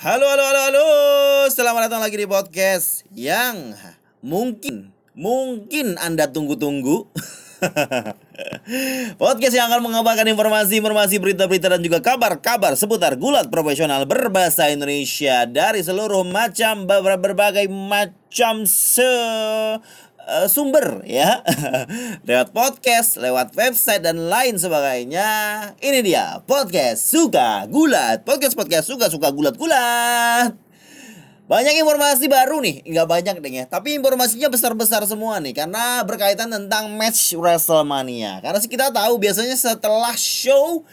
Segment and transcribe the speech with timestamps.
[0.00, 0.86] Halo, halo, halo, halo.
[1.52, 3.76] Selamat datang lagi di podcast yang
[4.24, 7.04] mungkin, mungkin Anda tunggu-tunggu.
[9.20, 15.84] podcast yang akan mengabarkan informasi-informasi, berita-berita, dan juga kabar-kabar seputar gulat profesional berbahasa Indonesia dari
[15.84, 19.04] seluruh macam, berbagai macam se
[20.26, 21.40] uh, sumber ya
[22.28, 25.28] lewat podcast, lewat website dan lain sebagainya.
[25.80, 30.52] Ini dia podcast suka gulat, podcast podcast suka suka gulat gulat.
[31.50, 33.64] Banyak informasi baru nih, nggak banyak deh ya.
[33.66, 38.38] Tapi informasinya besar-besar semua nih, karena berkaitan tentang match WrestleMania.
[38.38, 40.86] Karena kita tahu biasanya setelah show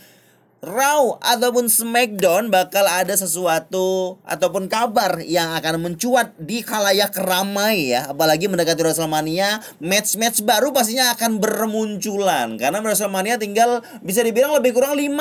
[0.67, 8.11] Raw ataupun SmackDown bakal ada sesuatu ataupun kabar yang akan mencuat di khalayak ramai ya.
[8.11, 12.59] Apalagi mendekati WrestleMania match-match baru pastinya akan bermunculan.
[12.59, 15.15] Karena WrestleMania tinggal bisa dibilang lebih kurang 15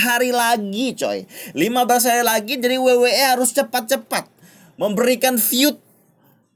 [0.00, 1.28] hari lagi coy.
[1.52, 4.32] 15 hari lagi jadi WWE harus cepat-cepat
[4.80, 5.85] memberikan feud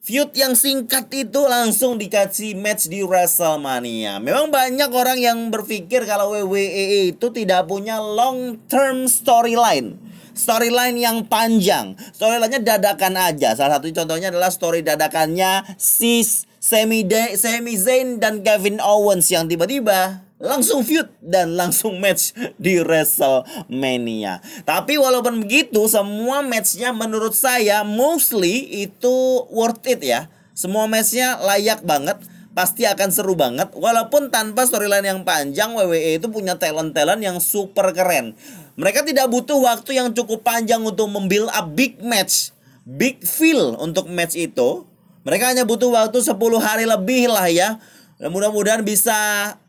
[0.01, 4.17] feud yang singkat itu langsung dikasih match di WrestleMania.
[4.19, 10.01] Memang banyak orang yang berpikir kalau WWE itu tidak punya long term storyline.
[10.33, 12.01] Storyline yang panjang.
[12.17, 13.53] Storylinenya dadakan aja.
[13.53, 17.05] Salah satu contohnya adalah story dadakannya Sis, Sami,
[17.37, 24.41] Sami Zayn dan Kevin Owens yang tiba-tiba langsung feud dan langsung match di WrestleMania.
[24.65, 30.33] Tapi walaupun begitu, semua matchnya menurut saya mostly itu worth it ya.
[30.57, 32.17] Semua matchnya layak banget,
[32.57, 33.69] pasti akan seru banget.
[33.77, 38.33] Walaupun tanpa storyline yang panjang, WWE itu punya talent-talent yang super keren.
[38.81, 42.57] Mereka tidak butuh waktu yang cukup panjang untuk membuild up big match,
[42.89, 44.89] big feel untuk match itu.
[45.21, 46.33] Mereka hanya butuh waktu 10
[46.65, 47.77] hari lebih lah ya
[48.29, 49.17] mudah-mudahan bisa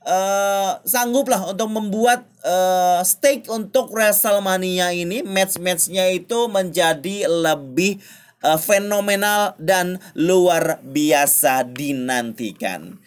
[0.04, 8.04] uh, sanggup lah untuk membuat uh, stake untuk WrestleMania ini match-matchnya itu menjadi lebih
[8.44, 13.00] uh, fenomenal dan luar biasa dinantikan.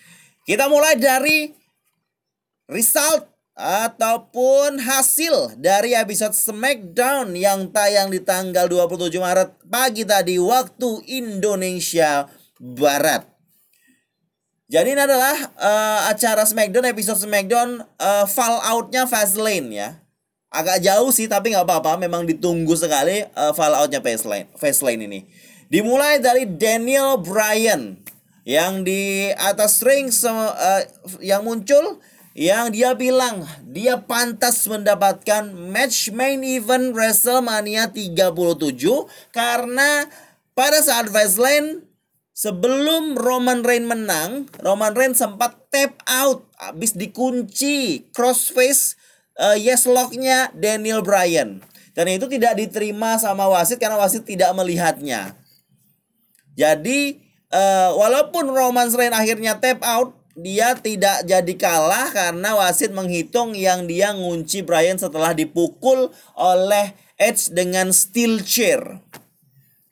[0.49, 1.53] Kita mulai dari
[2.73, 11.05] result ataupun hasil dari episode SmackDown yang tayang di tanggal 27 Maret pagi tadi waktu
[11.07, 13.34] Indonesia Barat.
[14.75, 20.03] Jadi ini adalah uh, acara Smackdown episode Smackdown uh, Falloutnya Fastlane ya.
[20.51, 21.95] Agak jauh sih tapi nggak apa-apa.
[21.95, 25.31] Memang ditunggu sekali uh, Falloutnya Fastlane, Fastlane ini.
[25.71, 28.03] Dimulai dari Daniel Bryan
[28.43, 30.83] yang di atas ring uh,
[31.23, 32.03] yang muncul
[32.35, 38.27] yang dia bilang dia pantas mendapatkan match main event WrestleMania 37
[39.31, 40.11] karena
[40.51, 41.94] pada saat Fastlane
[42.35, 48.99] Sebelum Roman Reigns menang, Roman Reigns sempat tap out, habis dikunci crossface
[49.39, 51.63] uh, yes locknya Daniel Bryan.
[51.95, 55.39] Dan itu tidak diterima sama wasit karena wasit tidak melihatnya.
[56.59, 57.23] Jadi
[57.55, 63.87] uh, walaupun Roman Reigns akhirnya tap out, dia tidak jadi kalah karena wasit menghitung yang
[63.87, 68.99] dia ngunci Bryan setelah dipukul oleh Edge dengan steel chair.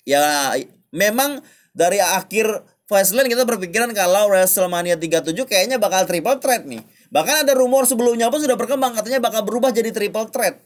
[0.03, 0.59] Ya
[0.91, 6.85] memang dari akhir Fastlane kita berpikiran kalau WrestleMania 37 kayaknya bakal triple threat nih.
[7.09, 10.61] Bahkan ada rumor sebelumnya pun sudah berkembang katanya bakal berubah jadi triple threat.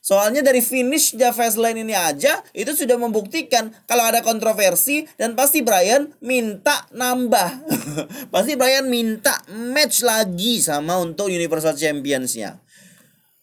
[0.00, 5.60] Soalnya dari finish The Fastlane ini aja itu sudah membuktikan kalau ada kontroversi dan pasti
[5.60, 7.50] Brian minta nambah.
[8.34, 12.60] pasti Brian minta match lagi sama untuk Universal Champions-nya.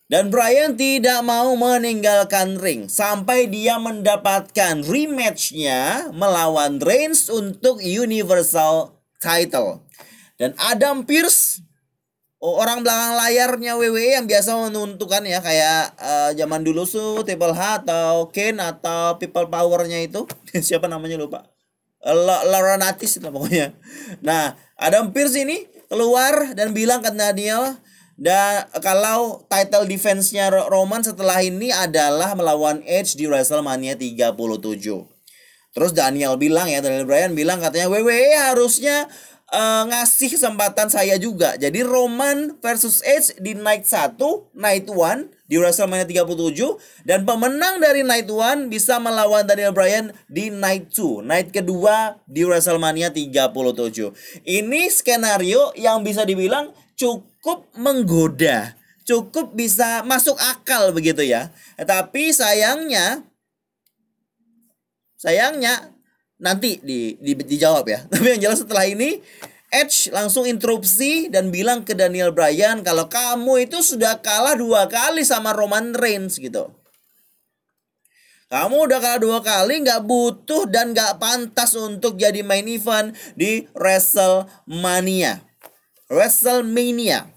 [0.07, 9.83] Dan Brian tidak mau meninggalkan ring sampai dia mendapatkan rematchnya melawan Reigns untuk Universal Title.
[10.39, 11.59] Dan Adam Pearce
[12.39, 17.51] oh, orang belakang layarnya WWE yang biasa menentukan ya kayak uh, zaman dulu su Triple
[17.51, 20.23] H atau Kane atau People Powernya itu
[20.67, 21.51] siapa namanya lupa
[22.47, 23.75] Laura Natis itu pokoknya.
[24.23, 27.75] Nah Adam Pearce ini keluar dan bilang ke Daniel
[28.17, 34.33] dan kalau title defense-nya Roman setelah ini adalah melawan Edge di WrestleMania 37.
[35.77, 39.05] Terus Daniel bilang ya, Daniel Bryan bilang katanya WWE harusnya
[39.53, 41.61] uh, ngasih kesempatan saya juga.
[41.61, 44.17] Jadi Roman versus Edge di night 1,
[44.57, 44.97] night 1
[45.45, 51.21] di WrestleMania 37 dan pemenang dari night 1 bisa melawan Daniel Bryan di night 2,
[51.21, 54.41] night kedua di WrestleMania 37.
[54.41, 58.73] Ini skenario yang bisa dibilang cukup menggoda,
[59.05, 61.53] cukup bisa masuk akal begitu ya.
[61.77, 63.23] Tapi sayangnya
[65.15, 65.93] sayangnya
[66.41, 67.99] nanti di, di dijawab ya.
[68.11, 69.21] Tapi yang jelas setelah ini
[69.67, 75.27] Edge langsung interupsi dan bilang ke Daniel Bryan kalau kamu itu sudah kalah dua kali
[75.27, 76.71] sama Roman Reigns gitu.
[78.47, 83.67] Kamu udah kalah dua kali, nggak butuh dan nggak pantas untuk jadi main event di
[83.75, 85.46] WrestleMania.
[86.07, 87.27] WrestleMania.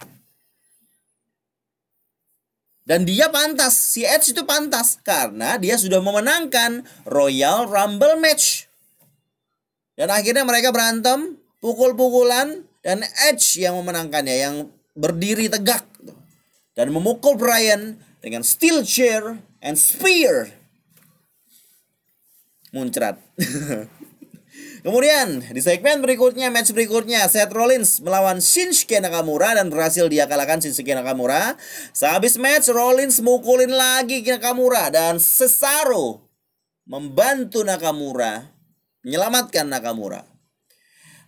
[2.90, 8.67] Dan dia pantas, si Edge itu pantas karena dia sudah memenangkan Royal Rumble match.
[9.94, 14.56] Dan akhirnya mereka berantem, pukul-pukulan dan Edge yang memenangkannya yang
[14.99, 15.87] berdiri tegak
[16.75, 20.50] dan memukul Brian dengan steel chair and spear
[22.75, 23.19] muncrat.
[24.81, 30.56] Kemudian di segmen berikutnya, match berikutnya, Seth Rollins melawan Shinsuke Nakamura dan berhasil dia kalahkan
[30.65, 31.61] Shinsuke Nakamura.
[31.93, 36.25] Sehabis match, Rollins mukulin lagi Nakamura dan Cesaro
[36.88, 38.49] membantu Nakamura
[39.05, 40.25] menyelamatkan Nakamura.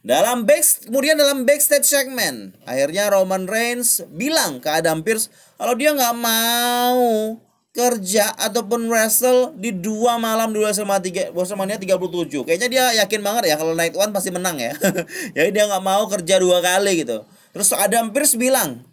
[0.02, 5.94] Dalam back, kemudian dalam backstage segment, akhirnya Roman Reigns bilang ke Adam Pearce kalau dia
[5.94, 7.38] nggak mau
[7.72, 12.44] kerja ataupun wrestle di dua malam di WrestleMania 37.
[12.44, 14.76] Kayaknya dia yakin banget ya kalau Night One pasti menang ya.
[15.36, 17.24] Jadi dia nggak mau kerja dua kali gitu.
[17.56, 18.84] Terus Adam Pearce bilang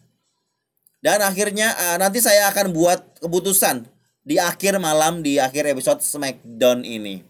[1.00, 3.88] dan akhirnya uh, nanti saya akan buat keputusan
[4.24, 7.24] di akhir malam di akhir episode SmackDown ini.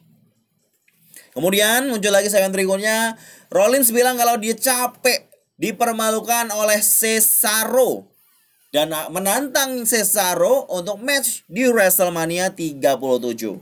[1.33, 3.13] Kemudian muncul lagi segmen berikutnya
[3.53, 5.29] Rollins bilang kalau dia capek
[5.61, 8.08] dipermalukan oleh Cesaro
[8.69, 13.57] dan menantang Cesaro untuk match di WrestleMania 37.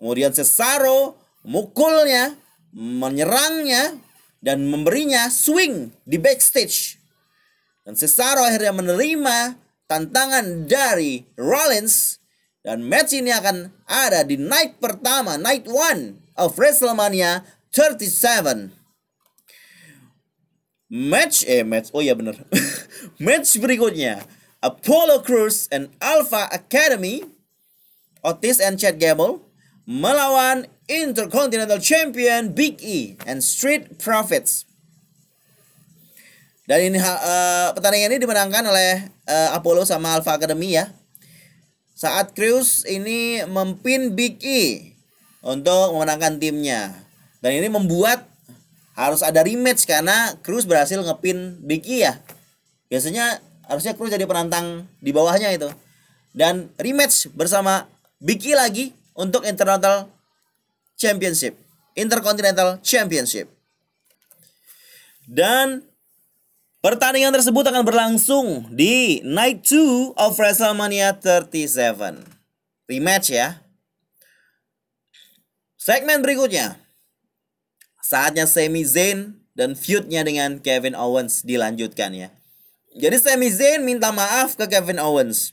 [0.00, 2.36] Kemudian Cesaro mukulnya,
[2.72, 3.96] menyerangnya
[4.40, 7.00] dan memberinya swing di backstage.
[7.84, 9.56] Dan Cesaro akhirnya menerima
[9.86, 12.18] tantangan dari Rollins
[12.66, 18.74] dan match ini akan ada di night pertama, night one of WrestleMania 37.
[20.86, 22.42] Match eh match oh ya benar.
[23.26, 24.22] match berikutnya
[24.66, 27.22] Apollo Crews and Alpha Academy,
[28.26, 29.46] Otis and Chad Gable
[29.86, 34.66] melawan Intercontinental Champion Big E and Street Profits.
[36.66, 40.90] Dan ini uh, pertandingan ini dimenangkan oleh uh, Apollo sama Alpha Academy ya.
[41.94, 44.90] Saat Crews ini mempin Big E
[45.46, 46.90] untuk memenangkan timnya.
[47.38, 48.26] Dan ini membuat
[48.98, 52.18] harus ada rematch karena Crews berhasil ngepin Big E ya.
[52.90, 55.68] Biasanya harusnya Cruz jadi penantang di bawahnya itu.
[56.32, 57.86] Dan rematch bersama
[58.22, 60.08] Biki lagi untuk Intercontinental
[60.96, 61.52] Championship.
[61.92, 63.50] Intercontinental Championship.
[65.26, 65.82] Dan
[66.80, 72.22] pertandingan tersebut akan berlangsung di Night 2 of WrestleMania 37
[72.86, 73.58] rematch ya.
[75.76, 76.78] Segmen berikutnya.
[78.06, 82.30] Saatnya Sami Zayn dan feudnya dengan Kevin Owens dilanjutkan ya
[82.96, 85.52] jadi Sami Zayn minta maaf ke Kevin Owens.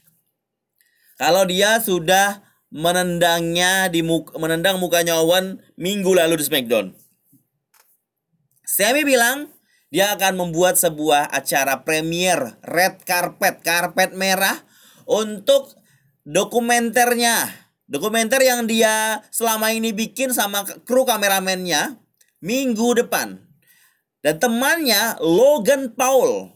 [1.20, 2.40] Kalau dia sudah
[2.74, 6.96] menendangnya di muka, menendang mukanya Owen minggu lalu di SmackDown.
[8.64, 9.52] Sami bilang
[9.94, 14.58] dia akan membuat sebuah acara premier red carpet, karpet merah
[15.06, 15.78] untuk
[16.26, 17.62] dokumenternya.
[17.86, 22.00] Dokumenter yang dia selama ini bikin sama kru kameramennya
[22.42, 23.38] minggu depan.
[24.24, 26.53] Dan temannya Logan Paul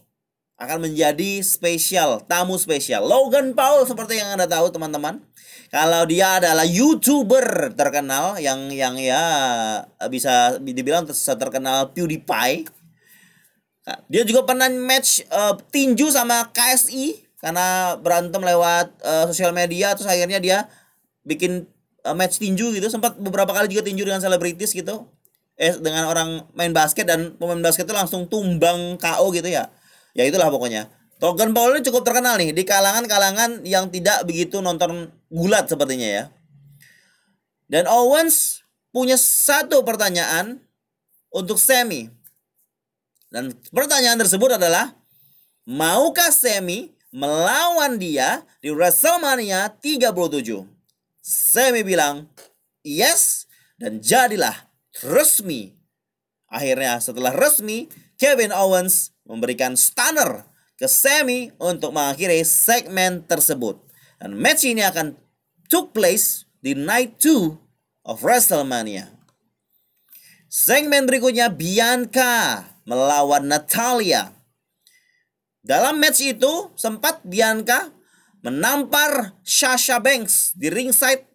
[0.58, 3.06] akan menjadi spesial, tamu spesial.
[3.06, 5.22] Logan Paul seperti yang Anda tahu teman-teman.
[5.70, 9.22] Kalau dia adalah YouTuber terkenal yang yang ya
[10.10, 12.66] bisa dibilang terkenal PewDiePie.
[14.10, 20.10] Dia juga pernah match uh, tinju sama KSI karena berantem lewat uh, sosial media terus
[20.10, 20.58] akhirnya dia
[21.24, 21.64] bikin
[22.04, 25.08] uh, match tinju gitu sempat beberapa kali juga tinju dengan selebritis gitu
[25.56, 29.70] eh dengan orang main basket dan pemain basket itu langsung tumbang KO gitu ya
[30.18, 35.10] ya itulah pokoknya Logan Paul ini cukup terkenal nih di kalangan-kalangan yang tidak begitu nonton
[35.26, 36.24] gulat sepertinya ya.
[37.66, 38.62] Dan Owens
[38.94, 40.62] punya satu pertanyaan
[41.34, 42.06] untuk Semi.
[43.28, 44.94] Dan pertanyaan tersebut adalah,
[45.66, 50.64] maukah Semi melawan dia di WrestleMania 37?
[51.18, 52.30] Semi bilang,
[52.86, 54.70] yes, dan jadilah
[55.02, 55.74] resmi.
[56.48, 60.48] Akhirnya setelah resmi, Kevin Owens memberikan stunner
[60.80, 63.76] ke Sami untuk mengakhiri segmen tersebut.
[64.18, 65.14] Dan match ini akan
[65.68, 69.12] took place di night 2 of WrestleMania.
[70.48, 74.32] Segmen berikutnya Bianca melawan Natalia.
[75.60, 77.92] Dalam match itu sempat Bianca
[78.40, 81.28] menampar Sasha Banks di ringside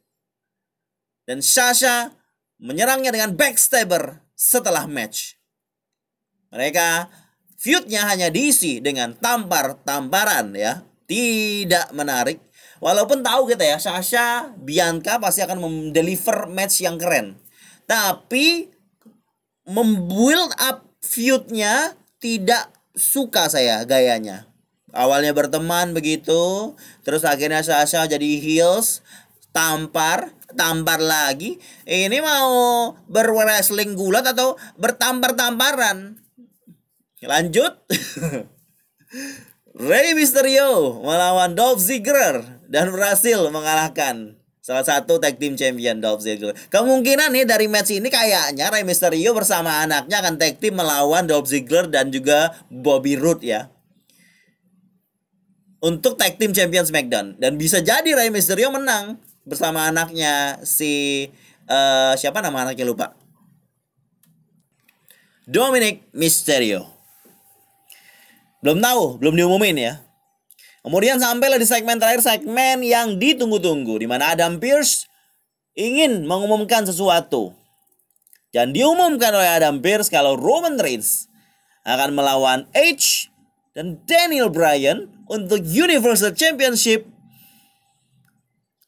[1.30, 2.10] dan Sasha
[2.58, 5.38] menyerangnya dengan backstabber setelah match.
[6.50, 7.12] Mereka
[7.64, 10.84] feudnya hanya diisi dengan tampar-tamparan ya.
[11.08, 12.44] Tidak menarik.
[12.84, 17.40] Walaupun tahu kita ya, Sasha, Bianca pasti akan mendeliver match yang keren.
[17.88, 18.68] Tapi
[19.64, 24.52] membuild up feudnya tidak suka saya gayanya.
[24.92, 26.76] Awalnya berteman begitu,
[27.08, 29.00] terus akhirnya Sasha jadi heels,
[29.56, 31.60] tampar, tampar lagi.
[31.88, 36.23] Ini mau berwrestling gulat atau bertampar-tamparan?
[37.26, 37.74] Lanjut.
[39.74, 46.54] Rey Mysterio melawan Dolph Ziggler dan berhasil mengalahkan salah satu tag team champion Dolph Ziggler.
[46.70, 51.50] Kemungkinan nih dari match ini kayaknya Rey Mysterio bersama anaknya akan tag team melawan Dolph
[51.50, 53.74] Ziggler dan juga Bobby Roode ya.
[55.84, 61.28] Untuk tag team champion SmackDown dan bisa jadi Rey Mysterio menang bersama anaknya si
[61.66, 63.18] uh, siapa nama anaknya lupa.
[65.44, 66.93] Dominic Mysterio.
[68.64, 69.94] Belum tahu, belum diumumin ya.
[70.84, 74.00] Kemudian sampailah di segmen terakhir, segmen yang ditunggu-tunggu.
[74.00, 75.12] di mana Adam Pierce
[75.76, 77.52] ingin mengumumkan sesuatu.
[78.56, 81.28] Dan diumumkan oleh Adam Pierce kalau Roman Reigns
[81.84, 83.28] akan melawan Edge
[83.76, 87.10] dan Daniel Bryan untuk Universal Championship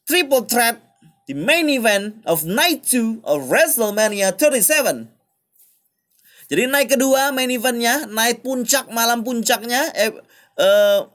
[0.06, 0.78] Triple Threat
[1.26, 5.15] di main event of Night 2 of WrestleMania 37.
[6.46, 10.14] Jadi naik kedua main eventnya, naik puncak malam puncaknya, eh,
[10.62, 11.10] uh,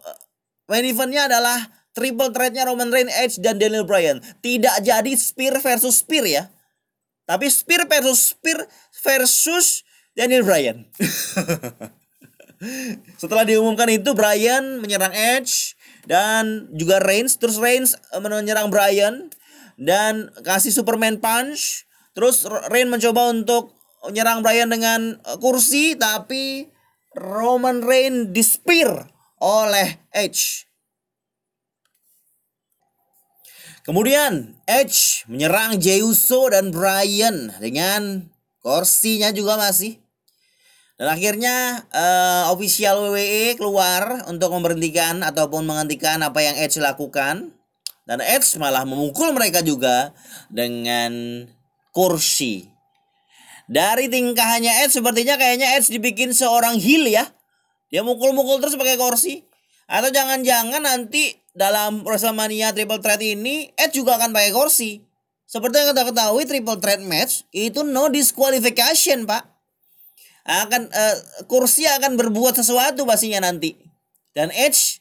[0.67, 4.19] main eventnya adalah triple threatnya Roman Reigns, Edge dan Daniel Bryan.
[4.43, 6.51] Tidak jadi spear versus spear ya,
[7.23, 8.67] tapi spear versus spear
[9.03, 10.83] versus Daniel Bryan.
[13.21, 15.73] Setelah diumumkan itu Bryan menyerang Edge
[16.05, 19.31] dan juga Reigns, terus Reigns eh, menyerang Bryan
[19.79, 21.87] dan kasih Superman punch.
[22.11, 26.65] Terus Reigns mencoba untuk nyerang Bryan dengan eh, kursi tapi
[27.13, 28.89] Roman Reigns dispir
[29.37, 30.65] oleh Edge.
[33.81, 38.29] Kemudian Edge menyerang Jey Uso dan Bryan dengan
[38.61, 39.97] kursinya juga masih.
[41.01, 47.57] Dan akhirnya uh, official WWE keluar untuk memberhentikan ataupun menghentikan apa yang Edge lakukan.
[48.05, 50.13] Dan Edge malah memukul mereka juga
[50.47, 51.43] dengan
[51.91, 52.70] kursi.
[53.71, 57.23] Dari tingkahnya Edge sepertinya kayaknya Edge dibikin seorang heel ya.
[57.87, 59.47] Dia mukul-mukul terus pakai kursi.
[59.87, 64.99] Atau jangan-jangan nanti dalam WrestleMania Triple Threat ini Edge juga akan pakai kursi.
[65.47, 69.47] Seperti yang kita ketahui Triple Threat match itu no disqualification, Pak.
[70.43, 71.15] Akan uh,
[71.47, 73.79] kursi akan berbuat sesuatu pastinya nanti.
[74.35, 74.99] Dan Edge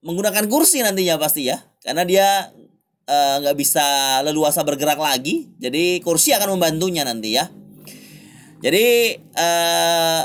[0.00, 1.60] menggunakan kursi nantinya pasti ya.
[1.80, 2.28] Karena dia
[3.08, 3.84] eh, nggak uh, bisa
[4.20, 7.48] leluasa bergerak lagi, jadi kursi akan membantunya nanti ya.
[8.60, 10.22] Jadi uh,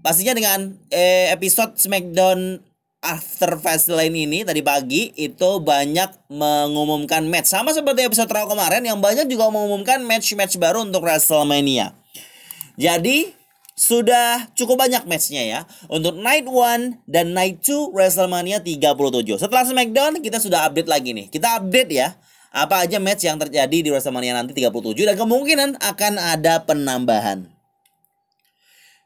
[0.00, 2.62] pastinya dengan eh, episode Smackdown
[3.00, 9.00] After Fastlane ini tadi pagi itu banyak mengumumkan match sama seperti episode Raw kemarin yang
[9.00, 11.96] banyak juga mengumumkan match-match baru untuk WrestleMania.
[12.76, 13.32] Jadi
[13.72, 19.40] sudah cukup banyak matchnya ya untuk Night 1 dan Night 2 WrestleMania 37.
[19.40, 21.32] Setelah Smackdown kita sudah update lagi nih.
[21.32, 22.12] Kita update ya
[22.50, 27.46] apa aja match yang terjadi di WrestleMania nanti 37 dan kemungkinan akan ada penambahan.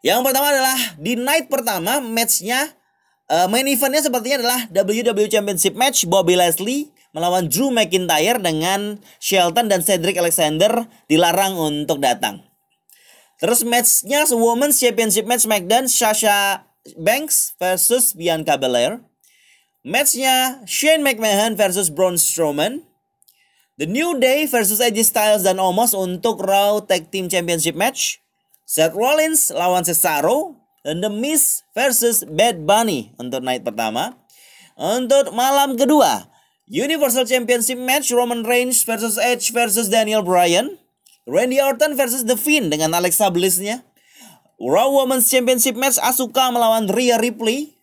[0.05, 2.73] Yang pertama adalah di night pertama matchnya
[3.29, 9.71] uh, main eventnya sepertinya adalah WWE Championship match Bobby Leslie melawan Drew McIntyre dengan Shelton
[9.71, 12.45] dan Cedric Alexander dilarang untuk datang.
[13.41, 16.69] Terus matchnya Women's Championship match SmackDown Sasha
[17.01, 19.01] Banks versus Bianca Belair.
[19.85, 22.85] Matchnya Shane McMahon versus Braun Strowman.
[23.75, 28.23] The New Day versus AJ Styles dan Omos untuk Raw Tag Team Championship match.
[28.62, 30.54] Seth Rollins lawan Cesaro
[30.87, 34.14] dan The Miz versus Bad Bunny untuk night pertama.
[34.78, 36.31] Untuk malam kedua,
[36.71, 40.78] Universal Championship match Roman Reigns versus Edge versus Daniel Bryan.
[41.26, 43.83] Randy Orton versus The Fiend dengan Alexa Bliss-nya.
[44.62, 47.75] Raw Women's Championship match Asuka melawan Rhea Ripley.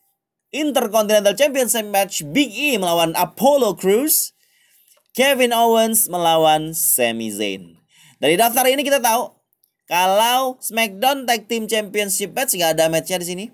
[0.55, 4.31] Intercontinental Championship match Big E melawan Apollo Crews.
[5.11, 7.75] Kevin Owens melawan Sami Zayn.
[8.23, 9.27] Dari daftar ini kita tahu
[9.83, 13.45] kalau SmackDown Tag Team Championship match nggak ada matchnya di sini.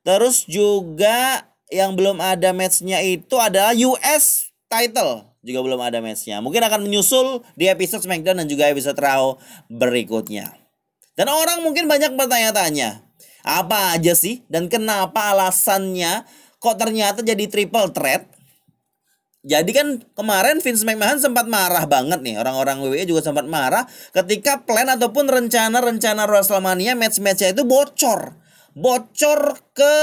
[0.00, 6.40] Terus juga yang belum ada matchnya itu adalah US title juga belum ada matchnya.
[6.40, 9.36] Mungkin akan menyusul di episode SmackDown dan juga episode Raw
[9.68, 10.56] berikutnya.
[11.12, 13.04] Dan orang mungkin banyak bertanya-tanya,
[13.44, 16.24] apa aja sih dan kenapa alasannya
[16.56, 18.39] kok ternyata jadi triple threat
[19.40, 24.60] jadi kan kemarin Vince McMahon sempat marah banget nih orang-orang WWE juga sempat marah ketika
[24.68, 28.36] plan ataupun rencana-rencana WrestleMania match-matchnya itu bocor,
[28.76, 29.94] bocor ke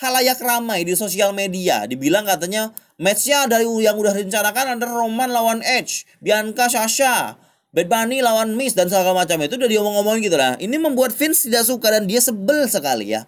[0.00, 1.84] halayak ramai di sosial media.
[1.84, 7.34] Dibilang katanya Matchnya dari yang udah direncanakan ada Roman lawan Edge, Bianca Sasha,
[7.74, 10.54] Bad Bunny lawan Miss dan segala macam itu udah diomong-omongin gitu lah.
[10.62, 13.26] Ini membuat Vince tidak suka dan dia sebel sekali ya.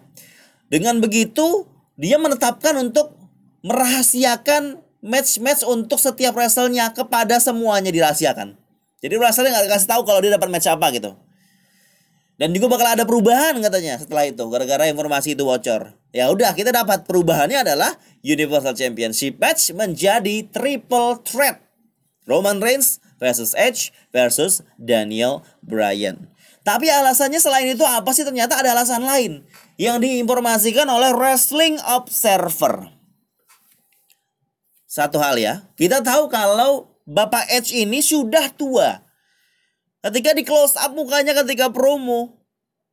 [0.71, 1.67] Dengan begitu
[1.99, 3.19] dia menetapkan untuk
[3.67, 8.57] merahasiakan match-match untuk setiap wrestlenya kepada semuanya dirahasiakan.
[9.05, 11.13] Jadi wrestler nggak kasih tahu kalau dia dapat match apa gitu.
[12.35, 15.95] Dan juga bakal ada perubahan katanya setelah itu gara-gara informasi itu bocor.
[16.11, 17.95] Ya udah kita dapat perubahannya adalah
[18.25, 21.61] Universal Championship match menjadi triple threat.
[22.25, 26.27] Roman Reigns versus Edge versus Daniel Bryan.
[26.65, 28.25] Tapi alasannya selain itu apa sih?
[28.25, 29.45] Ternyata ada alasan lain
[29.77, 32.94] yang diinformasikan oleh Wrestling Observer.
[34.95, 39.03] Satu hal ya, kita tahu kalau Bapak Edge ini sudah tua
[39.99, 42.37] Ketika di close up mukanya ketika promo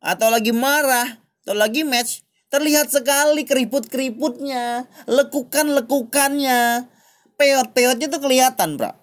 [0.00, 6.88] atau lagi marah atau lagi match terlihat sekali keriput-keriputnya, lekukan-lekukannya,
[7.36, 8.96] peot-peotnya tuh kelihatan, Bro.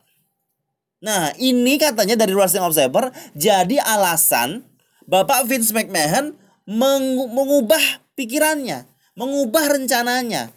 [1.05, 4.65] Nah, ini katanya dari Wrestling Observer jadi alasan
[5.05, 6.33] Bapak Vince McMahon
[6.65, 7.81] meng mengubah
[8.17, 10.49] pikirannya, mengubah rencananya.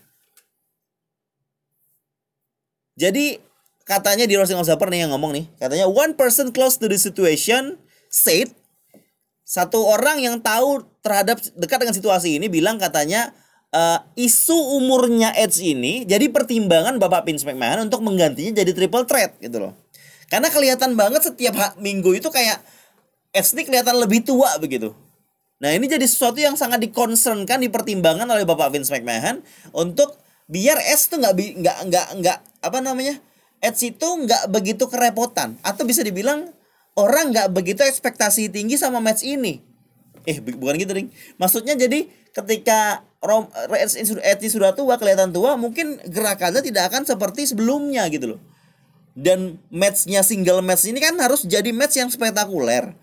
[3.03, 3.43] Jadi
[3.83, 7.75] katanya di Rosing Observer nih yang ngomong nih katanya one person close to the situation
[8.07, 8.47] said
[9.43, 13.35] satu orang yang tahu terhadap dekat dengan situasi ini bilang katanya
[13.75, 19.35] uh, isu umurnya Edge ini jadi pertimbangan Bapak Vince McMahon untuk menggantinya jadi triple threat
[19.43, 19.75] gitu loh.
[20.31, 22.63] Karena kelihatan banget setiap minggu itu kayak
[23.35, 24.95] Edge ini kelihatan lebih tua begitu.
[25.59, 29.43] Nah ini jadi sesuatu yang sangat dikonsenkan dipertimbangkan oleh Bapak Vince McMahon
[29.75, 33.19] untuk biar Edge tuh nggak nggak nggak nggak apa namanya
[33.63, 36.51] Edge itu nggak begitu kerepotan atau bisa dibilang
[36.99, 39.63] orang nggak begitu ekspektasi tinggi sama match ini.
[40.27, 41.09] Eh bukan gitu ding.
[41.39, 47.47] Maksudnya jadi ketika Rom Edge, Edge sudah tua kelihatan tua mungkin gerakannya tidak akan seperti
[47.47, 48.41] sebelumnya gitu loh.
[49.13, 52.97] Dan matchnya single match ini kan harus jadi match yang spektakuler.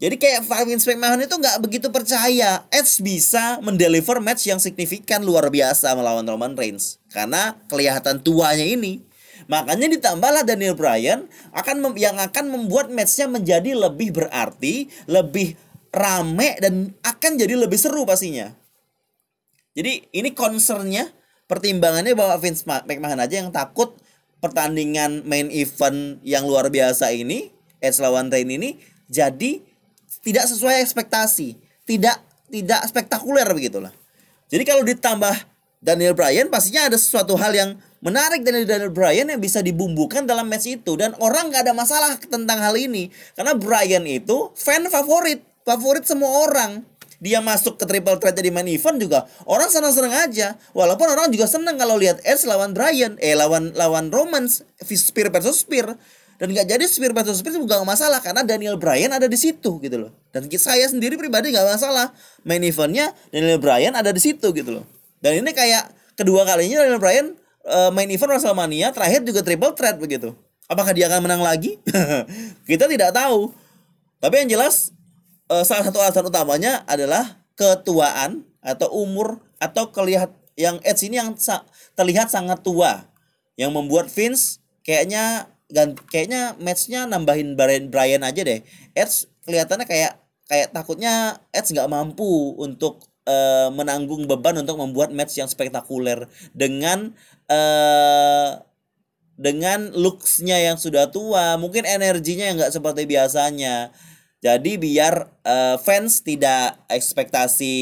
[0.00, 5.52] Jadi kayak Vince McMahon itu nggak begitu percaya Edge bisa mendeliver match yang signifikan luar
[5.52, 9.04] biasa melawan Roman Reigns karena kelihatan tuanya ini.
[9.44, 15.60] Makanya ditambahlah Daniel Bryan akan yang akan membuat matchnya menjadi lebih berarti, lebih
[15.92, 18.56] rame dan akan jadi lebih seru pastinya.
[19.76, 21.12] Jadi ini concernnya
[21.44, 24.00] pertimbangannya bahwa Vince McMahon aja yang takut
[24.40, 27.52] pertandingan main event yang luar biasa ini
[27.84, 29.69] Edge lawan Reign ini jadi
[30.20, 31.54] tidak sesuai ekspektasi,
[31.86, 32.18] tidak
[32.50, 33.94] tidak spektakuler begitulah.
[34.50, 35.34] Jadi kalau ditambah
[35.80, 37.70] Daniel Bryan pastinya ada sesuatu hal yang
[38.04, 40.98] menarik dari Daniel Bryan yang bisa dibumbukan dalam match itu.
[40.98, 43.08] Dan orang nggak ada masalah tentang hal ini.
[43.32, 45.40] Karena Bryan itu fan favorit.
[45.64, 46.84] Favorit semua orang.
[47.20, 49.28] Dia masuk ke triple threat jadi main event juga.
[49.44, 50.56] Orang senang-senang aja.
[50.72, 53.20] Walaupun orang juga senang kalau lihat Edge lawan Bryan.
[53.20, 56.00] Eh lawan lawan Romans Spear versus Spear
[56.40, 59.76] dan nggak jadi Spear versus Spear juga gak masalah karena Daniel Bryan ada di situ
[59.76, 62.16] gitu loh dan saya sendiri pribadi nggak masalah
[62.48, 64.88] main eventnya Daniel Bryan ada di situ gitu loh
[65.20, 67.26] dan ini kayak kedua kalinya Daniel Bryan
[67.64, 70.32] uh, main event WrestleMania terakhir juga triple threat begitu.
[70.70, 71.76] Apakah dia akan menang lagi?
[72.68, 73.50] Kita tidak tahu.
[74.20, 74.94] Tapi yang jelas
[75.50, 81.32] uh, salah satu alasan utamanya adalah ketuaan atau umur atau kelihat yang Edge ini yang
[81.96, 83.08] terlihat sangat tua
[83.56, 88.60] yang membuat Vince kayaknya gan kayaknya matchnya nambahin Brian Brian aja deh.
[88.94, 90.18] Edge kelihatannya kayak
[90.50, 97.14] kayak takutnya Edge nggak mampu untuk uh, menanggung beban untuk membuat match yang spektakuler dengan
[97.46, 98.60] uh,
[99.40, 103.88] dengan looksnya yang sudah tua mungkin energinya yang nggak seperti biasanya
[104.40, 107.76] jadi biar uh, fans tidak ekspektasi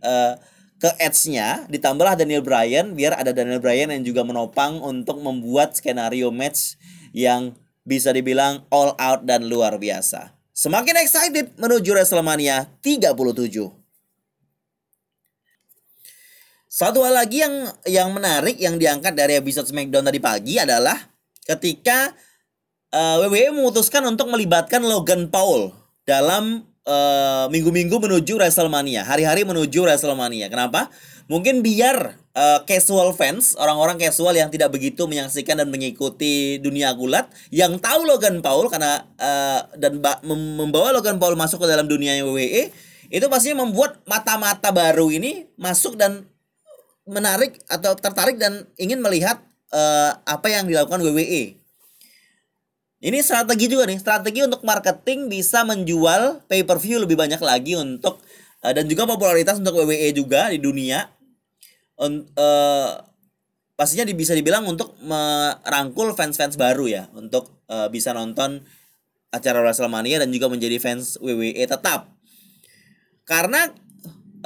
[0.00, 0.36] uh,
[0.76, 6.28] ke edge-nya ditambahlah Daniel Bryan biar ada Daniel Bryan yang juga menopang untuk membuat skenario
[6.28, 6.76] match
[7.16, 10.36] yang bisa dibilang all out dan luar biasa.
[10.52, 13.16] Semakin excited menuju WrestleMania 37.
[16.68, 20.96] Satu hal lagi yang yang menarik yang diangkat dari episode SmackDown tadi pagi adalah
[21.48, 22.12] ketika
[22.92, 25.72] uh, WWE memutuskan untuk melibatkan Logan Paul
[26.04, 30.52] dalam uh, minggu-minggu menuju WrestleMania, hari-hari menuju WrestleMania.
[30.52, 30.92] Kenapa?
[31.26, 37.26] Mungkin biar uh, casual fans, orang-orang casual yang tidak begitu menyaksikan dan mengikuti dunia gulat,
[37.50, 42.70] yang tahu Logan Paul karena uh, dan membawa Logan Paul masuk ke dalam dunia WWE,
[43.10, 46.30] itu pastinya membuat mata-mata baru ini masuk dan
[47.06, 49.42] menarik atau tertarik dan ingin melihat
[49.74, 51.58] uh, apa yang dilakukan WWE.
[52.96, 58.18] Ini strategi juga nih, strategi untuk marketing bisa menjual pay-per-view lebih banyak lagi untuk
[58.66, 61.15] uh, dan juga popularitas untuk WWE juga di dunia.
[62.00, 62.90] Uh,
[63.76, 68.64] pastinya bisa dibilang untuk merangkul fans-fans baru ya untuk uh, bisa nonton
[69.32, 72.08] acara WrestleMania dan juga menjadi fans WWE tetap.
[73.28, 73.68] Karena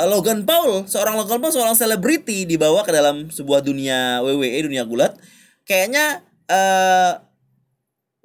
[0.00, 4.82] uh, Logan Paul, seorang Logan Paul seorang selebriti dibawa ke dalam sebuah dunia WWE, dunia
[4.82, 5.14] gulat,
[5.62, 7.22] kayaknya uh,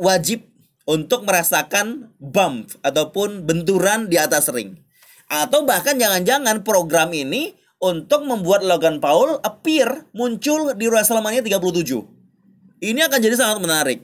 [0.01, 0.41] wajib
[0.85, 4.77] untuk merasakan bump ataupun benturan di atas ring.
[5.25, 12.81] Atau bahkan jangan-jangan program ini untuk membuat Logan Paul appear muncul di WrestleMania 37.
[12.83, 13.99] Ini akan jadi sangat menarik.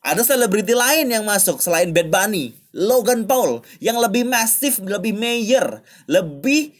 [0.00, 5.84] Ada selebriti lain yang masuk selain Bad Bunny, Logan Paul yang lebih masif, lebih mayor,
[6.08, 6.72] lebih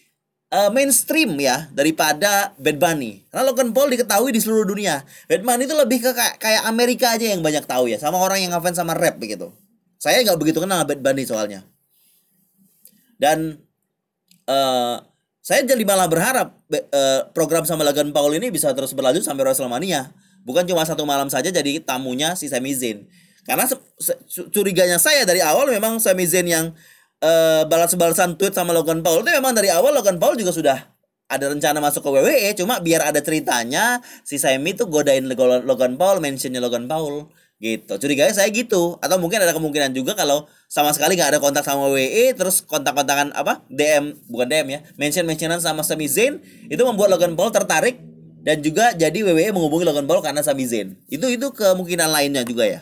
[0.49, 3.21] uh, mainstream ya daripada Bad Bunny.
[3.29, 5.05] Karena Logan Paul diketahui di seluruh dunia.
[5.29, 8.57] Bad Bunny itu lebih ke kayak Amerika aja yang banyak tahu ya, sama orang yang
[8.57, 9.53] ngefans sama rap begitu.
[10.01, 11.61] Saya nggak begitu kenal Bad Bunny soalnya.
[13.21, 13.61] Dan
[14.49, 14.97] uh,
[15.41, 20.13] saya jadi malah berharap uh, program sama Logan Paul ini bisa terus berlanjut sampai WrestleMania.
[20.45, 23.09] Bukan cuma satu malam saja jadi tamunya si Sami Zayn.
[23.45, 23.65] Karena
[24.53, 26.67] curiganya saya dari awal memang Sami Zayn yang
[27.25, 30.79] uh, balas-balasan tweet sama Logan Paul itu memang dari awal Logan Paul juga sudah
[31.31, 35.25] ada rencana masuk ke WWE cuma biar ada ceritanya si Sami tuh godain
[35.65, 37.93] Logan Paul mentionnya Logan Paul gitu.
[38.01, 38.97] Curiganya saya gitu.
[39.05, 43.35] Atau mungkin ada kemungkinan juga kalau sama sekali nggak ada kontak sama WWE terus kontak-kontakan
[43.35, 46.39] apa DM bukan DM ya mention mentionan sama Sami Zayn
[46.71, 47.99] itu membuat Logan Paul tertarik
[48.47, 52.71] dan juga jadi WWE menghubungi Logan Paul karena Sami Zayn itu itu kemungkinan lainnya juga
[52.71, 52.81] ya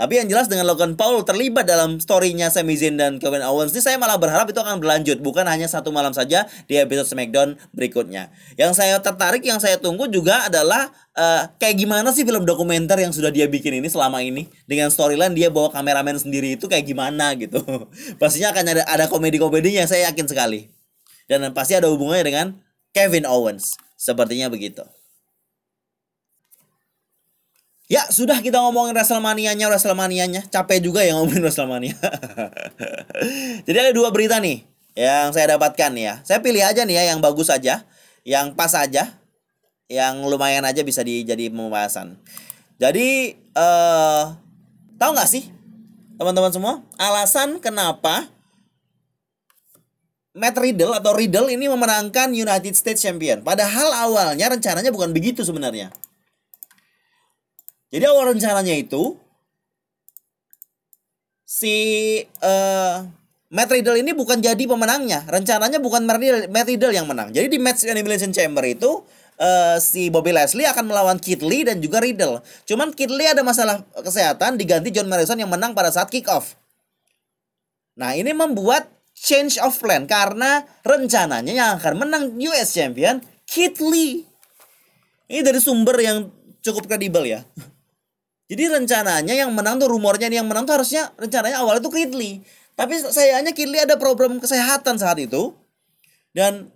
[0.00, 3.84] tapi yang jelas dengan Logan Paul terlibat dalam storynya Sami Zayn dan Kevin Owens ini
[3.84, 8.32] saya malah berharap itu akan berlanjut bukan hanya satu malam saja di episode SmackDown berikutnya.
[8.56, 13.12] Yang saya tertarik, yang saya tunggu juga adalah uh, kayak gimana sih film dokumenter yang
[13.12, 17.36] sudah dia bikin ini selama ini dengan storyline dia bawa kameramen sendiri itu kayak gimana
[17.36, 17.60] gitu.
[18.20, 20.72] Pastinya akan ada ada komedi-komedinya saya yakin sekali.
[21.28, 22.46] Dan pasti ada hubungannya dengan
[22.96, 23.76] Kevin Owens.
[24.00, 24.80] Sepertinya begitu.
[27.90, 30.46] Ya, sudah kita ngomongin WrestleMania-nya, WrestleMania-nya.
[30.46, 31.98] Capek juga ya ngomongin WrestleMania.
[33.66, 34.62] Jadi ada dua berita nih
[34.94, 36.22] yang saya dapatkan ya.
[36.22, 37.82] Saya pilih aja nih ya yang bagus aja,
[38.22, 39.18] yang pas aja,
[39.90, 42.14] yang lumayan aja bisa dijadi pembahasan.
[42.78, 44.38] Jadi eh uh,
[44.94, 45.50] tahu nggak sih
[46.14, 48.30] teman-teman semua alasan kenapa
[50.30, 53.42] Matt Riddle atau Riddle ini memenangkan United States Champion.
[53.42, 55.90] Padahal awalnya rencananya bukan begitu sebenarnya.
[57.90, 59.18] Jadi awal rencananya itu
[61.42, 61.74] si
[62.38, 63.02] uh,
[63.50, 65.26] Matt Riddle ini bukan jadi pemenangnya.
[65.26, 67.34] Rencananya bukan Matt Riddle yang menang.
[67.34, 69.02] Jadi di match Elimination Chamber itu
[69.42, 72.38] uh, si Bobby Leslie akan melawan Kid Lee dan juga Riddle.
[72.62, 76.54] Cuman Kid Lee ada masalah kesehatan diganti John Morrison yang menang pada saat kick off.
[77.98, 78.86] Nah, ini membuat
[79.18, 83.18] change of plan karena rencananya yang akan menang US Champion
[83.50, 84.22] Kid Lee.
[85.26, 86.30] Ini dari sumber yang
[86.62, 87.42] cukup kredibel ya.
[88.50, 92.42] Jadi rencananya yang menang tuh rumornya nih yang menang tuh harusnya rencananya awalnya tuh Kidley.
[92.74, 95.54] Tapi sayangnya Kidley ada problem kesehatan saat itu.
[96.34, 96.66] Dan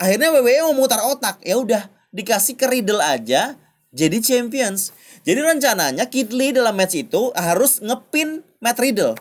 [0.00, 1.36] akhirnya WWE memutar otak.
[1.44, 3.60] Ya udah dikasih ke Riddle aja
[3.92, 4.96] jadi champions.
[5.20, 9.18] Jadi rencananya Kidley dalam match itu harus ngepin Matt Riddle.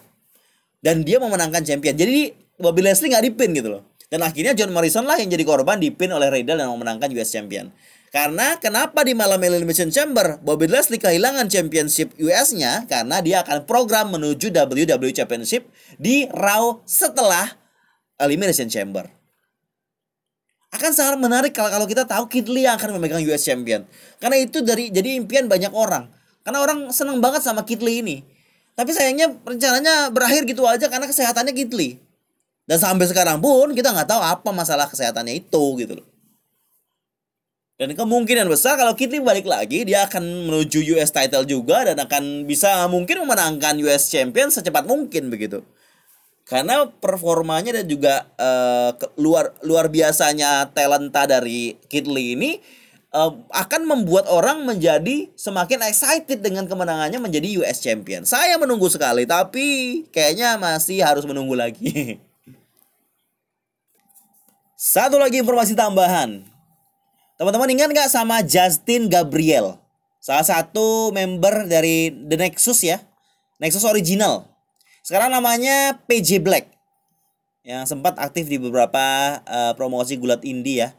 [0.80, 2.00] Dan dia memenangkan champion.
[2.00, 3.84] Jadi Bobby Leslie nggak dipin gitu loh.
[4.08, 7.70] Dan akhirnya John Morrison lah yang jadi korban dipin oleh Riddle dan memenangkan US Champion.
[8.10, 14.10] Karena kenapa di malam Elimination Chamber Bobby Lashley kehilangan championship US-nya karena dia akan program
[14.10, 15.70] menuju WWE Championship
[16.02, 17.54] di Raw setelah
[18.18, 19.06] Elimination Chamber.
[20.74, 23.86] Akan sangat menarik kalau kalau kita tahu Kid Lee akan memegang US Champion.
[24.18, 26.10] Karena itu dari jadi impian banyak orang.
[26.42, 28.18] Karena orang seneng banget sama Kid Lee ini.
[28.74, 32.02] Tapi sayangnya rencananya berakhir gitu aja karena kesehatannya Kid Lee.
[32.66, 36.09] Dan sampai sekarang pun kita nggak tahu apa masalah kesehatannya itu gitu loh.
[37.80, 42.44] Dan kemungkinan besar kalau Kitty balik lagi dia akan menuju US title juga dan akan
[42.44, 45.64] bisa mungkin memenangkan US champion secepat mungkin begitu.
[46.44, 52.60] Karena performanya dan juga uh, luar luar biasanya talenta dari Kid Lee ini
[53.16, 58.28] uh, akan membuat orang menjadi semakin excited dengan kemenangannya menjadi US champion.
[58.28, 62.20] Saya menunggu sekali tapi kayaknya masih harus menunggu lagi.
[64.76, 66.59] Satu lagi informasi tambahan.
[67.40, 69.80] Teman-teman ingat nggak sama Justin Gabriel?
[70.20, 73.00] Salah satu member dari The Nexus ya.
[73.64, 74.52] Nexus original.
[75.08, 76.68] Sekarang namanya PJ Black.
[77.64, 80.92] Yang sempat aktif di beberapa uh, promosi gulat indie ya.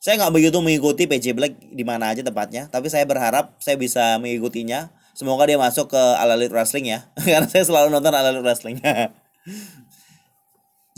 [0.00, 4.16] Saya nggak begitu mengikuti PJ Black di mana aja tempatnya, tapi saya berharap saya bisa
[4.16, 4.88] mengikutinya.
[5.12, 8.80] Semoga dia masuk ke All Elite Wrestling ya, karena saya selalu nonton All Elite Wrestling.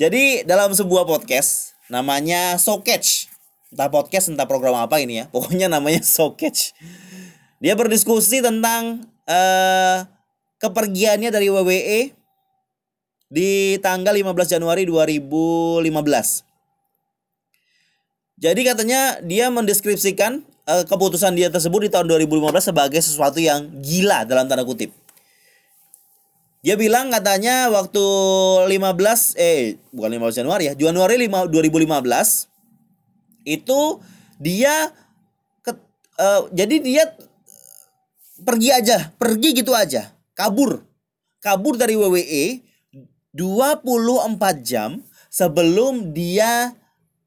[0.01, 3.32] Jadi dalam sebuah podcast namanya So Catch
[3.73, 5.25] entah podcast entah program apa ini ya.
[5.33, 6.77] Pokoknya namanya Showcatch.
[7.59, 10.07] Dia berdiskusi tentang uh,
[10.61, 12.01] kepergiannya dari WWE
[13.33, 16.53] di tanggal 15 Januari 2015
[18.43, 24.27] jadi katanya dia mendeskripsikan uh, keputusan dia tersebut di tahun 2015 sebagai sesuatu yang gila
[24.27, 24.91] dalam tanda kutip.
[26.67, 28.03] Dia bilang katanya waktu
[28.67, 32.51] 15 eh bukan 15 Januari ya, Januari 5, 2015
[33.43, 34.01] itu
[34.43, 34.91] dia
[35.63, 35.73] ke,
[36.19, 37.05] uh, jadi dia
[38.43, 40.83] pergi aja, pergi gitu aja, kabur.
[41.43, 42.63] Kabur dari WWE
[43.35, 45.03] 24 jam
[45.33, 46.77] sebelum dia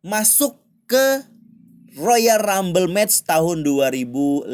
[0.06, 1.26] masuk ke
[1.96, 4.48] Royal Rumble match tahun 2015.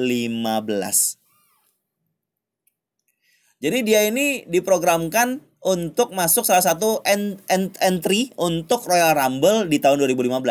[3.61, 9.77] Jadi dia ini diprogramkan untuk masuk salah satu en en entry untuk Royal Rumble di
[9.77, 10.41] tahun 2015.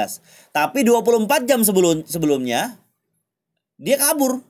[0.55, 2.79] Tapi 24 jam sebelum sebelumnya
[3.75, 4.43] dia kabur.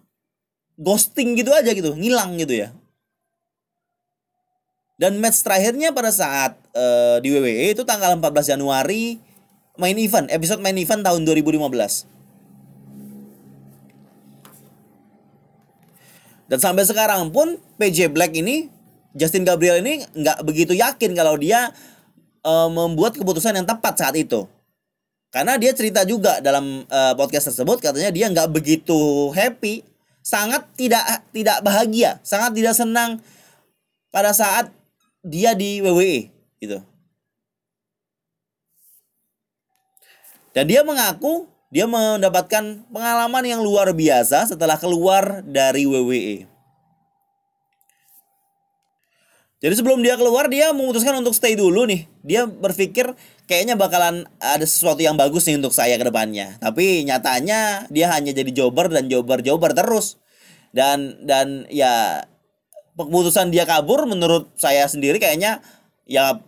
[0.80, 2.72] Ghosting gitu aja gitu, ngilang gitu ya.
[4.96, 9.20] Dan match terakhirnya pada saat uh, di WWE itu tanggal 14 Januari
[9.80, 12.08] main event, episode main event tahun 2015.
[16.48, 18.68] Dan sampai sekarang pun PJ Black ini
[19.14, 21.74] Justin Gabriel ini nggak begitu yakin kalau dia
[22.46, 24.46] uh, membuat keputusan yang tepat saat itu.
[25.30, 29.86] Karena dia cerita juga dalam uh, podcast tersebut katanya dia nggak begitu happy,
[30.26, 33.22] sangat tidak tidak bahagia, sangat tidak senang
[34.10, 34.74] pada saat
[35.22, 36.82] dia di WWE gitu.
[40.50, 46.49] Dan dia mengaku dia mendapatkan pengalaman yang luar biasa setelah keluar dari WWE.
[49.60, 52.08] Jadi sebelum dia keluar dia memutuskan untuk stay dulu nih.
[52.24, 53.12] Dia berpikir
[53.44, 56.56] kayaknya bakalan ada sesuatu yang bagus nih untuk saya ke depannya.
[56.64, 60.16] Tapi nyatanya dia hanya jadi jobber dan jobber-jobber terus.
[60.72, 62.24] Dan dan ya
[62.96, 65.60] keputusan dia kabur menurut saya sendiri kayaknya
[66.08, 66.40] ya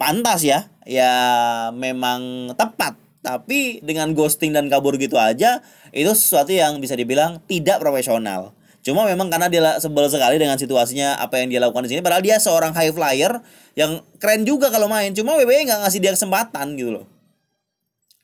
[0.00, 0.72] pantas ya.
[0.88, 1.12] Ya
[1.76, 5.64] memang tepat tapi dengan ghosting dan kabur gitu aja
[5.96, 8.56] itu sesuatu yang bisa dibilang tidak profesional.
[8.84, 12.00] Cuma memang karena dia sebel sekali dengan situasinya apa yang dia lakukan di sini.
[12.04, 13.40] Padahal dia seorang high flyer
[13.80, 15.16] yang keren juga kalau main.
[15.16, 17.08] Cuma WWE nggak ngasih dia kesempatan gitu loh.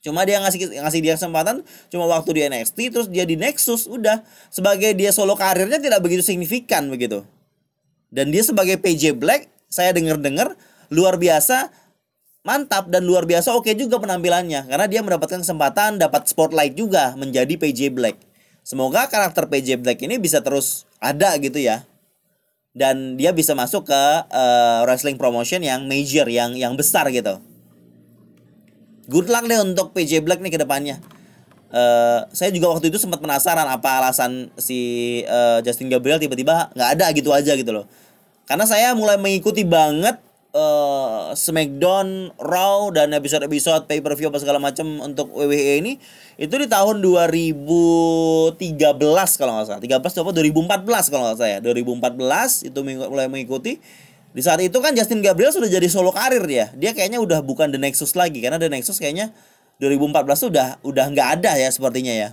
[0.04, 4.24] Cuma dia ngasih ngasih dia kesempatan cuma waktu di NXT terus dia di Nexus udah
[4.48, 7.24] sebagai dia solo karirnya tidak begitu signifikan begitu.
[8.12, 10.60] Dan dia sebagai PJ Black saya dengar-dengar
[10.92, 11.72] luar biasa
[12.44, 17.56] mantap dan luar biasa oke juga penampilannya karena dia mendapatkan kesempatan dapat spotlight juga menjadi
[17.56, 18.29] PJ Black.
[18.70, 21.82] Semoga karakter PJ Black ini bisa terus ada gitu ya.
[22.70, 27.42] Dan dia bisa masuk ke uh, wrestling promotion yang major yang yang besar gitu.
[29.10, 31.02] Good luck deh untuk PJ Black nih ke depannya.
[31.74, 34.78] Uh, saya juga waktu itu sempat penasaran apa alasan si
[35.26, 37.90] uh, Justin Gabriel tiba-tiba nggak ada gitu aja gitu loh.
[38.46, 40.14] Karena saya mulai mengikuti banget
[40.54, 45.92] uh, Smackdown, Raw dan episode-episode pay-per-view apa segala macam untuk WWE ini
[46.40, 48.56] itu di tahun 2013
[49.36, 49.82] kalau nggak salah.
[49.82, 51.58] 13 atau 2014 kalau nggak salah ya.
[51.60, 53.78] 2014 itu mulai mengikuti.
[54.30, 56.70] Di saat itu kan Justin Gabriel sudah jadi solo karir ya.
[56.78, 59.34] Dia kayaknya udah bukan The Nexus lagi karena The Nexus kayaknya
[59.82, 62.30] 2014 tuh udah udah nggak ada ya sepertinya ya.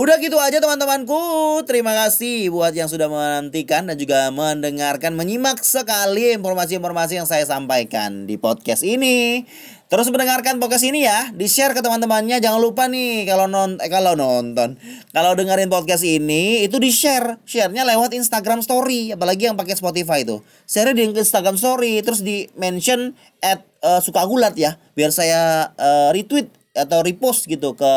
[0.00, 1.60] Udah gitu aja teman-temanku.
[1.68, 8.24] Terima kasih buat yang sudah menantikan dan juga mendengarkan, menyimak sekali informasi-informasi yang saya sampaikan
[8.24, 9.44] di podcast ini.
[9.92, 12.40] Terus mendengarkan podcast ini ya, di-share ke teman-temannya.
[12.40, 14.80] Jangan lupa nih kalau non eh, kalau nonton,
[15.12, 17.36] kalau dengerin podcast ini itu di-share.
[17.44, 20.40] Share-nya lewat Instagram story, apalagi yang pakai Spotify itu.
[20.64, 23.12] Share di Instagram story terus di mention
[23.44, 27.92] at uh, suka gulat ya, biar saya uh, retweet atau repost gitu ke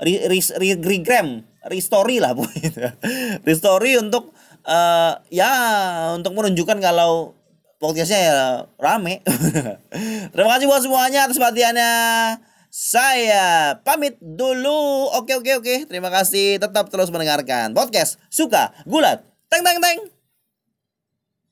[0.00, 2.44] re, re, re, regram restory lah bu
[3.48, 4.34] restory untuk
[4.66, 5.50] uh, ya
[6.16, 7.36] untuk menunjukkan kalau
[7.78, 8.38] podcastnya ya
[8.80, 9.20] rame.
[10.32, 11.92] Terima kasih buat semuanya atas perhatiannya.
[12.72, 15.12] Saya pamit dulu.
[15.14, 15.74] Oke oke oke.
[15.86, 16.58] Terima kasih.
[16.58, 19.22] Tetap terus mendengarkan podcast suka gulat.
[19.52, 20.13] Teng teng teng